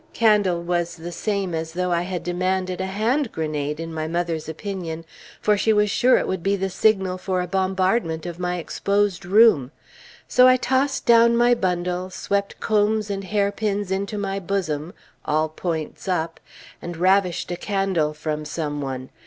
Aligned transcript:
Candle 0.13 0.63
was 0.63 0.95
the 0.95 1.11
same 1.11 1.53
as 1.53 1.73
though 1.73 1.91
I 1.91 2.01
had 2.01 2.23
demanded 2.23 2.81
a 2.81 2.87
hand 2.87 3.31
grenade, 3.31 3.79
in 3.79 3.93
mother's 3.93 4.49
opinion, 4.49 5.05
for 5.39 5.55
she 5.55 5.71
was 5.73 5.91
sure 5.91 6.17
it 6.17 6.27
would 6.27 6.41
be 6.41 6.55
the 6.55 6.71
signal 6.71 7.19
for 7.19 7.39
a 7.39 7.45
bombardment 7.45 8.25
of 8.25 8.39
my 8.39 8.57
exposed 8.57 9.25
room; 9.25 9.69
so 10.27 10.47
I 10.47 10.57
tossed 10.57 11.05
down 11.05 11.37
my 11.37 11.53
bundles, 11.53 12.15
swept 12.15 12.59
combs 12.59 13.11
and 13.11 13.23
hairpins 13.25 13.91
into 13.91 14.17
my 14.17 14.39
bosom 14.39 14.95
(all 15.23 15.49
points 15.49 16.07
up), 16.07 16.39
and 16.81 16.97
ravished 16.97 17.51
a 17.51 17.55
candle 17.55 18.15
from 18.15 18.43
some 18.43 18.81
one. 18.81 19.11